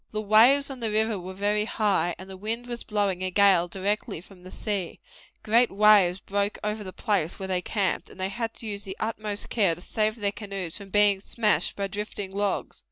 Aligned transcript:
The 0.11 0.19
waves 0.19 0.71
on 0.71 0.79
the 0.79 0.89
river 0.89 1.19
were 1.19 1.35
very 1.35 1.65
high, 1.65 2.15
and 2.17 2.27
the 2.27 2.35
wind 2.35 2.65
was 2.65 2.83
blowing 2.83 3.21
a 3.21 3.29
gale 3.29 3.67
directly 3.67 4.19
from 4.19 4.41
the 4.41 4.49
sea; 4.49 4.99
great 5.43 5.69
waves 5.69 6.19
broke 6.19 6.57
over 6.63 6.83
the 6.83 6.91
place 6.91 7.37
where 7.37 7.47
they 7.47 7.61
camped, 7.61 8.09
and 8.09 8.19
they 8.19 8.29
had 8.29 8.55
to 8.55 8.65
use 8.67 8.83
the 8.83 8.97
utmost 8.99 9.49
care 9.49 9.75
to 9.75 9.81
save 9.81 10.15
their 10.15 10.31
canoes 10.31 10.75
from 10.75 10.89
being 10.89 11.21
smashed 11.21 11.75
by 11.75 11.85
drifting 11.85 12.31
logs. 12.31 12.79